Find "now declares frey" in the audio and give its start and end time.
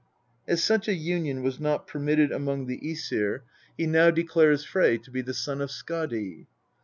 3.85-4.97